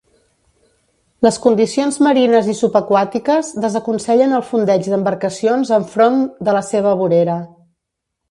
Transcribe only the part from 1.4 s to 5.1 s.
condicions marines i subaquàtiques desaconsellen el fondeig